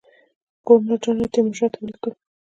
ګورنر 0.65 0.97
جنرال 1.03 1.29
تیمورشاه 1.33 1.69
ته 1.73 1.77
ولیکل. 1.79 2.11